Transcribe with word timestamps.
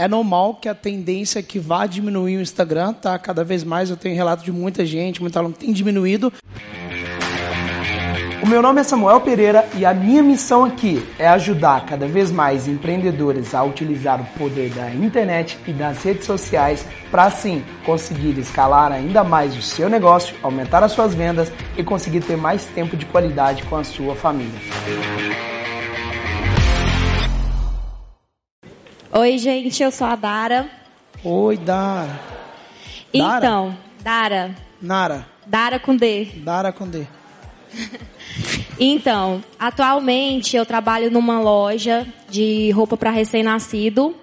É 0.00 0.08
normal 0.08 0.54
que 0.54 0.66
a 0.66 0.74
tendência 0.74 1.40
é 1.40 1.42
que 1.42 1.58
vá 1.58 1.84
diminuir 1.84 2.38
o 2.38 2.40
Instagram, 2.40 2.94
tá? 2.94 3.18
Cada 3.18 3.44
vez 3.44 3.62
mais 3.62 3.90
eu 3.90 3.98
tenho 3.98 4.14
relato 4.14 4.42
de 4.42 4.50
muita 4.50 4.86
gente, 4.86 5.20
muita 5.20 5.40
aluno 5.40 5.54
tem 5.54 5.74
diminuído. 5.74 6.32
O 8.42 8.46
meu 8.46 8.62
nome 8.62 8.80
é 8.80 8.82
Samuel 8.82 9.20
Pereira 9.20 9.68
e 9.76 9.84
a 9.84 9.92
minha 9.92 10.22
missão 10.22 10.64
aqui 10.64 11.06
é 11.18 11.28
ajudar 11.28 11.84
cada 11.84 12.08
vez 12.08 12.32
mais 12.32 12.66
empreendedores 12.66 13.54
a 13.54 13.62
utilizar 13.62 14.22
o 14.22 14.38
poder 14.38 14.70
da 14.70 14.90
internet 14.90 15.58
e 15.66 15.72
das 15.74 16.02
redes 16.02 16.24
sociais 16.24 16.86
para 17.10 17.24
assim 17.24 17.62
conseguir 17.84 18.38
escalar 18.38 18.92
ainda 18.92 19.22
mais 19.22 19.54
o 19.54 19.60
seu 19.60 19.90
negócio, 19.90 20.34
aumentar 20.42 20.82
as 20.82 20.92
suas 20.92 21.14
vendas 21.14 21.52
e 21.76 21.84
conseguir 21.84 22.22
ter 22.22 22.38
mais 22.38 22.64
tempo 22.64 22.96
de 22.96 23.04
qualidade 23.04 23.64
com 23.64 23.76
a 23.76 23.84
sua 23.84 24.16
família. 24.16 25.59
Oi, 29.12 29.38
gente, 29.38 29.82
eu 29.82 29.90
sou 29.90 30.06
a 30.06 30.14
Dara. 30.14 30.70
Oi, 31.24 31.56
Dara. 31.56 32.20
Então, 33.12 33.76
Dara. 34.00 34.54
Nara. 34.80 35.26
Dara 35.44 35.80
com 35.80 35.96
D. 35.96 36.26
Dara 36.36 36.72
com 36.72 36.88
D. 36.88 37.06
Então, 38.82 39.44
atualmente 39.58 40.56
eu 40.56 40.64
trabalho 40.64 41.10
numa 41.10 41.38
loja 41.38 42.06
de 42.30 42.70
roupa 42.70 42.96
para 42.96 43.10
recém-nascido. 43.10 44.16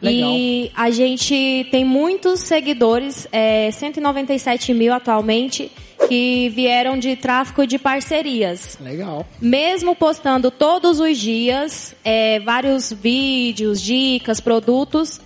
Legal. 0.00 0.30
E 0.30 0.72
a 0.74 0.90
gente 0.90 1.68
tem 1.70 1.84
muitos 1.84 2.40
seguidores, 2.40 3.28
é, 3.30 3.70
197 3.70 4.72
mil 4.72 4.94
atualmente, 4.94 5.70
que 6.10 6.48
vieram 6.48 6.98
de 6.98 7.14
tráfico 7.14 7.64
de 7.64 7.78
parcerias. 7.78 8.76
Legal. 8.80 9.24
Mesmo 9.40 9.94
postando 9.94 10.50
todos 10.50 10.98
os 10.98 11.16
dias 11.16 11.94
é, 12.04 12.40
vários 12.40 12.92
vídeos, 12.92 13.80
dicas, 13.80 14.40
produtos, 14.40 15.20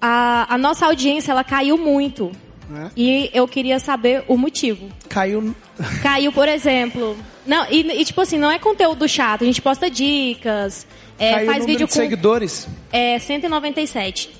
a, 0.00 0.54
a 0.54 0.56
nossa 0.56 0.86
audiência 0.86 1.32
ela 1.32 1.42
caiu 1.42 1.76
muito. 1.76 2.30
Né? 2.70 2.88
E 2.96 3.30
eu 3.34 3.48
queria 3.48 3.80
saber 3.80 4.22
o 4.28 4.36
motivo. 4.36 4.88
Caiu. 5.08 5.56
Caiu, 6.04 6.32
por 6.32 6.48
exemplo. 6.48 7.16
Não, 7.44 7.66
e, 7.68 8.00
e, 8.00 8.04
tipo 8.04 8.20
assim, 8.20 8.38
não 8.38 8.50
é 8.50 8.60
conteúdo 8.60 9.08
chato, 9.08 9.42
a 9.42 9.44
gente 9.44 9.60
posta 9.60 9.90
dicas, 9.90 10.86
é, 11.18 11.46
faz 11.46 11.66
vídeo 11.66 11.88
de 11.88 11.92
com. 11.92 11.98
seguidores. 11.98 12.68
É 12.92 13.18
197. 13.18 14.30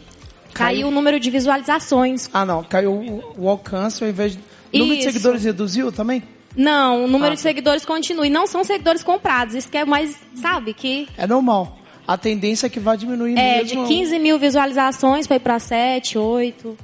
Caiu. 0.59 0.77
Caiu. 0.81 0.89
o 0.89 0.91
número 0.91 1.19
de 1.21 1.31
visualizações. 1.31 2.29
Ah, 2.33 2.45
não. 2.45 2.63
Caiu 2.65 2.93
o, 2.93 3.35
o 3.45 3.49
alcance 3.49 4.03
ao 4.03 4.11
invés 4.11 4.33
de. 4.33 4.39
O 4.75 4.79
número 4.79 4.99
de 4.99 5.05
seguidores 5.05 5.45
reduziu 5.45 5.91
também? 5.91 6.23
Não, 6.57 7.05
o 7.05 7.09
número 7.09 7.33
Ah, 7.33 7.35
de 7.37 7.41
seguidores 7.41 7.85
continua. 7.85 8.27
E 8.27 8.31
não 8.31 8.47
são 8.47 8.65
seguidores 8.65 9.03
comprados. 9.03 9.55
Isso 9.55 9.69
que 9.69 9.79
é 9.79 9.85
mais, 9.85 10.17
sabe, 10.35 10.75
que 10.75 11.09
É 11.17 11.27
normal. 11.27 11.79
A 12.07 12.17
tendência 12.17 12.67
é 12.67 12.71
que 12.71 12.81
vai 12.81 12.97
diminuir 12.97 13.39
é 13.39 13.63
de 13.63 13.77
mesmo. 13.77 13.87
15 13.87 14.19
mil 14.19 14.39
visualizações 14.39 15.27
foi 15.27 15.39
pra 15.39 15.59
7, 15.59 16.17
8. 16.19 16.77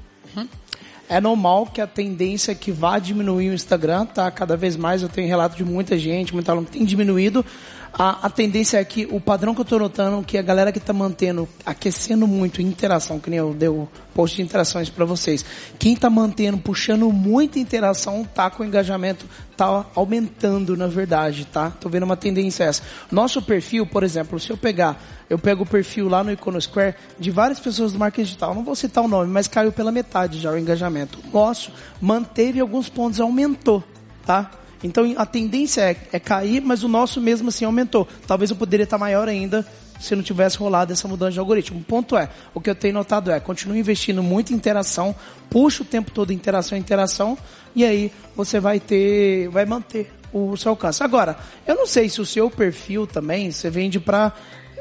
É 1.08 1.20
normal 1.20 1.66
que 1.66 1.80
a 1.80 1.86
tendência 1.86 2.52
é 2.52 2.54
que 2.54 2.72
vá 2.72 2.98
diminuir 2.98 3.50
o 3.50 3.54
Instagram, 3.54 4.06
tá? 4.06 4.30
Cada 4.30 4.56
vez 4.56 4.76
mais 4.76 5.02
eu 5.02 5.08
tenho 5.08 5.28
relato 5.28 5.56
de 5.56 5.64
muita 5.64 5.98
gente, 5.98 6.32
muita 6.32 6.52
aluno 6.52 6.66
que 6.66 6.72
tem 6.72 6.84
diminuído. 6.84 7.44
A, 7.92 8.26
a 8.26 8.30
tendência 8.30 8.78
é 8.78 8.84
que 8.84 9.06
o 9.10 9.20
padrão 9.20 9.54
que 9.54 9.60
eu 9.60 9.64
tô 9.64 9.78
notando, 9.78 10.24
que 10.24 10.36
a 10.36 10.42
galera 10.42 10.72
que 10.72 10.80
tá 10.80 10.92
mantendo, 10.92 11.48
aquecendo 11.64 12.26
muito 12.26 12.60
interação, 12.60 13.20
que 13.20 13.30
nem 13.30 13.38
eu 13.38 13.54
dei 13.54 13.68
o 13.68 13.88
post 14.14 14.36
de 14.36 14.42
interações 14.42 14.88
para 14.88 15.04
vocês. 15.04 15.44
Quem 15.78 15.96
tá 15.96 16.08
mantendo, 16.08 16.58
puxando 16.58 17.10
muita 17.12 17.58
interação, 17.58 18.24
tá 18.24 18.48
com 18.48 18.64
engajamento, 18.64 19.26
tá 19.56 19.84
aumentando 19.94 20.76
na 20.76 20.86
verdade, 20.86 21.44
tá? 21.46 21.70
Tô 21.70 21.88
vendo 21.88 22.04
uma 22.04 22.16
tendência 22.16 22.64
essa. 22.64 22.82
Nosso 23.10 23.42
perfil, 23.42 23.86
por 23.86 24.02
exemplo, 24.02 24.38
se 24.38 24.50
eu 24.50 24.56
pegar, 24.56 25.02
eu 25.28 25.38
pego 25.38 25.64
o 25.64 25.66
perfil 25.66 26.08
lá 26.08 26.22
no 26.22 26.32
Iconosquare 26.32 26.94
de 27.18 27.30
várias 27.30 27.58
pessoas 27.58 27.92
do 27.92 27.98
marketing 27.98 28.24
digital, 28.24 28.54
não 28.54 28.64
vou 28.64 28.74
citar 28.74 29.04
o 29.04 29.08
nome, 29.08 29.30
mas 29.30 29.48
caiu 29.48 29.72
pela 29.72 29.90
metade 29.90 30.40
já 30.40 30.50
o 30.50 30.58
engajamento. 30.58 31.18
Nosso 31.32 31.72
manteve 32.00 32.60
alguns 32.60 32.88
pontos, 32.88 33.20
aumentou, 33.20 33.82
tá? 34.24 34.50
Então 34.84 35.14
a 35.16 35.24
tendência 35.24 35.80
é, 35.80 35.96
é 36.12 36.20
cair, 36.20 36.60
mas 36.62 36.84
o 36.84 36.88
nosso 36.88 37.20
mesmo 37.20 37.48
assim 37.48 37.64
aumentou. 37.64 38.06
Talvez 38.26 38.50
eu 38.50 38.56
poderia 38.56 38.84
estar 38.84 38.98
maior 38.98 39.28
ainda 39.28 39.66
se 39.98 40.14
não 40.14 40.22
tivesse 40.22 40.58
rolado 40.58 40.92
essa 40.92 41.08
mudança 41.08 41.32
de 41.32 41.38
algoritmo. 41.38 41.80
O 41.80 41.82
ponto 41.82 42.16
é, 42.16 42.28
o 42.52 42.60
que 42.60 42.68
eu 42.68 42.74
tenho 42.74 42.94
notado 42.94 43.30
é, 43.30 43.40
continue 43.40 43.78
investindo 43.78 44.22
muito 44.22 44.52
em 44.52 44.56
interação, 44.56 45.14
puxa 45.48 45.82
o 45.82 45.86
tempo 45.86 46.10
todo 46.10 46.32
interação, 46.32 46.76
interação, 46.76 47.38
e 47.74 47.84
aí 47.84 48.12
você 48.36 48.60
vai 48.60 48.78
ter, 48.78 49.48
vai 49.48 49.64
manter 49.64 50.12
o 50.32 50.56
seu 50.56 50.70
alcance. 50.70 51.02
Agora, 51.02 51.36
eu 51.66 51.74
não 51.74 51.86
sei 51.86 52.08
se 52.08 52.20
o 52.20 52.26
seu 52.26 52.50
perfil 52.50 53.06
também, 53.06 53.50
você 53.50 53.70
vende 53.70 53.98
para 53.98 54.32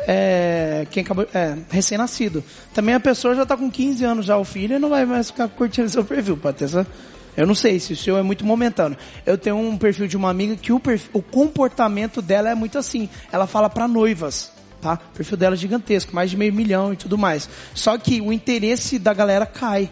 é, 0.07 0.85
quem 0.91 1.03
acabou, 1.03 1.27
é, 1.33 1.55
recém-nascido. 1.69 2.43
Também 2.73 2.95
a 2.95 2.99
pessoa 2.99 3.35
já 3.35 3.43
está 3.43 3.55
com 3.55 3.71
15 3.71 4.03
anos 4.03 4.25
já 4.25 4.35
o 4.35 4.43
filho 4.43 4.75
e 4.75 4.79
não 4.79 4.89
vai 4.89 5.05
mais 5.05 5.29
ficar 5.29 5.47
curtindo 5.47 5.87
seu 5.89 6.03
perfil, 6.03 6.35
pode 6.37 6.57
ter 6.57 6.65
essa... 6.65 6.85
Eu 7.35 7.47
não 7.47 7.55
sei 7.55 7.79
se 7.79 7.93
o 7.93 7.97
seu 7.97 8.17
é 8.17 8.21
muito 8.23 8.45
momentâneo. 8.45 8.97
Eu 9.25 9.37
tenho 9.37 9.57
um 9.57 9.77
perfil 9.77 10.07
de 10.07 10.15
uma 10.15 10.29
amiga 10.29 10.55
que 10.55 10.71
o, 10.71 10.79
perfil, 10.79 11.09
o 11.13 11.21
comportamento 11.21 12.21
dela 12.21 12.49
é 12.49 12.55
muito 12.55 12.77
assim. 12.77 13.09
Ela 13.31 13.47
fala 13.47 13.69
para 13.69 13.87
noivas, 13.87 14.51
tá? 14.81 14.99
O 15.11 15.15
perfil 15.15 15.37
dela 15.37 15.55
é 15.55 15.57
gigantesco, 15.57 16.13
mais 16.13 16.29
de 16.29 16.37
meio 16.37 16.53
milhão 16.53 16.93
e 16.93 16.95
tudo 16.95 17.17
mais. 17.17 17.49
Só 17.73 17.97
que 17.97 18.21
o 18.21 18.31
interesse 18.31 18.99
da 18.99 19.13
galera 19.13 19.45
cai, 19.45 19.89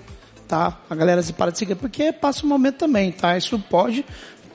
tá? 0.47 0.79
A 0.89 0.95
galera 0.95 1.23
se 1.23 1.33
para 1.33 1.51
de 1.51 1.57
seguir 1.57 1.75
porque 1.75 2.11
passa 2.11 2.45
um 2.45 2.49
momento 2.49 2.77
também, 2.77 3.11
tá? 3.11 3.37
Isso 3.37 3.57
pode, 3.69 4.05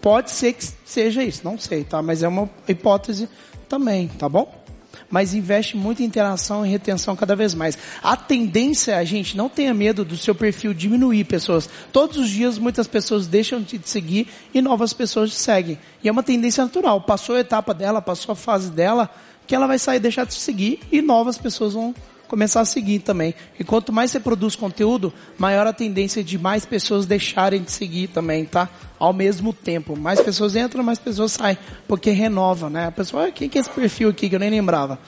pode 0.01 0.31
ser 0.31 0.53
que 0.53 0.65
seja 0.85 1.25
isso, 1.25 1.43
não 1.45 1.59
sei, 1.59 1.85
tá? 1.85 2.01
Mas 2.03 2.23
é 2.23 2.29
uma 2.29 2.49
hipótese 2.69 3.29
também, 3.69 4.09
tá 4.09 4.29
bom? 4.29 4.66
Mas 5.11 5.35
investe 5.35 5.77
muito 5.77 6.03
em 6.03 6.07
interação 6.07 6.65
e 6.65 6.69
retenção 6.69 7.17
cada 7.17 7.37
vez 7.37 7.55
mais. 7.55 7.79
A 8.03 8.17
tendência 8.17 8.93
é 8.93 8.99
a 8.99 9.05
gente 9.05 9.37
não 9.37 9.49
tenha 9.49 9.73
medo 9.73 10.05
do 10.05 10.17
seu 10.17 10.35
perfil 10.35 10.75
diminuir 10.75 11.25
pessoas. 11.25 11.69
Todos 11.93 12.17
os 12.17 12.29
dias 12.29 12.59
muitas 12.59 12.87
pessoas 12.87 13.27
deixam 13.27 13.61
de 13.61 13.79
te 13.79 13.89
seguir 13.89 14.29
e 14.53 14.61
novas 14.61 14.93
pessoas 14.93 15.31
te 15.31 15.37
seguem. 15.37 15.79
E 16.03 16.09
é 16.09 16.13
uma 16.13 16.23
tendência 16.23 16.65
natural. 16.65 17.01
Passou 17.01 17.37
a 17.37 17.41
etapa 17.41 17.73
dela, 17.73 18.03
passou 18.03 18.33
a 18.33 18.37
fase 18.37 18.71
dela, 18.71 19.11
que 19.47 19.55
ela 19.55 19.67
vai 19.67 19.79
sair 19.79 20.01
deixar 20.01 20.25
de 20.25 20.35
te 20.35 20.41
seguir 20.41 20.81
e 20.91 21.01
novas 21.01 21.39
pessoas 21.39 21.75
vão 21.75 21.95
começar 22.27 22.61
a 22.61 22.65
seguir 22.65 23.01
também. 23.01 23.35
E 23.59 23.65
quanto 23.65 23.93
mais 23.93 24.11
você 24.11 24.21
produz 24.21 24.57
conteúdo, 24.57 25.13
maior 25.39 25.67
a 25.67 25.73
tendência 25.73 26.23
de 26.23 26.39
mais 26.39 26.67
pessoas 26.67 27.07
deixarem 27.07 27.63
de 27.63 27.71
seguir 27.71 28.09
também, 28.09 28.45
tá? 28.45 28.69
Ao 28.99 29.13
mesmo 29.13 29.53
tempo. 29.53 29.97
Mais 29.97 30.21
pessoas 30.21 30.57
entram, 30.57 30.83
mais 30.83 30.99
pessoas 30.99 31.33
saem. 31.33 31.59
Porque 31.87 32.11
renova, 32.11 32.71
né? 32.71 32.87
A 32.87 32.93
pessoa, 32.93 33.27
"Ah, 33.27 33.31
quem 33.31 33.49
que 33.49 33.59
é 33.59 33.61
esse 33.61 33.71
perfil 33.71 34.09
aqui 34.09 34.29
que 34.29 34.35
eu 34.35 34.41
nem 34.41 34.51
lembrava? 34.51 34.99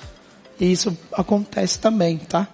E 0.60 0.70
isso 0.70 0.96
acontece 1.12 1.78
também, 1.78 2.18
tá? 2.18 2.48